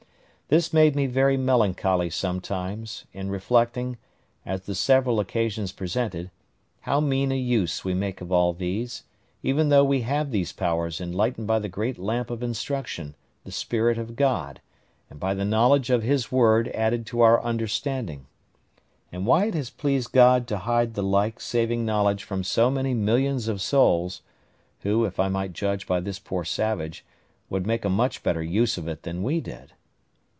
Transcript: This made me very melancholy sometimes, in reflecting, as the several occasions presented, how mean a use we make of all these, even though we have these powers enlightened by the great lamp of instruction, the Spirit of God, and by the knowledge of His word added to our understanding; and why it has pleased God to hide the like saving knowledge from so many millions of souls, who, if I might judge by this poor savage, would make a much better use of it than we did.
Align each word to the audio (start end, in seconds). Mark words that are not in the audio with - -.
This 0.47 0.73
made 0.73 0.97
me 0.97 1.05
very 1.05 1.37
melancholy 1.37 2.09
sometimes, 2.09 3.05
in 3.13 3.29
reflecting, 3.31 3.95
as 4.45 4.63
the 4.63 4.75
several 4.75 5.21
occasions 5.21 5.71
presented, 5.71 6.29
how 6.81 6.99
mean 6.99 7.31
a 7.31 7.37
use 7.37 7.85
we 7.85 7.93
make 7.93 8.19
of 8.19 8.33
all 8.33 8.51
these, 8.51 9.03
even 9.41 9.69
though 9.69 9.85
we 9.85 10.01
have 10.01 10.29
these 10.29 10.51
powers 10.51 10.99
enlightened 10.99 11.47
by 11.47 11.57
the 11.59 11.69
great 11.69 11.97
lamp 11.97 12.29
of 12.29 12.43
instruction, 12.43 13.15
the 13.45 13.51
Spirit 13.53 13.97
of 13.97 14.17
God, 14.17 14.59
and 15.09 15.21
by 15.21 15.33
the 15.33 15.45
knowledge 15.45 15.89
of 15.89 16.03
His 16.03 16.33
word 16.33 16.67
added 16.75 17.05
to 17.05 17.21
our 17.21 17.41
understanding; 17.41 18.27
and 19.09 19.25
why 19.25 19.45
it 19.45 19.53
has 19.53 19.69
pleased 19.69 20.11
God 20.11 20.47
to 20.47 20.57
hide 20.57 20.95
the 20.95 21.01
like 21.01 21.39
saving 21.39 21.85
knowledge 21.85 22.25
from 22.25 22.43
so 22.43 22.69
many 22.69 22.93
millions 22.93 23.47
of 23.47 23.61
souls, 23.61 24.21
who, 24.81 25.05
if 25.05 25.17
I 25.17 25.29
might 25.29 25.53
judge 25.53 25.87
by 25.87 26.01
this 26.01 26.19
poor 26.19 26.43
savage, 26.43 27.05
would 27.49 27.65
make 27.65 27.85
a 27.85 27.89
much 27.89 28.21
better 28.21 28.43
use 28.43 28.77
of 28.77 28.89
it 28.89 29.03
than 29.03 29.23
we 29.23 29.39
did. 29.39 29.71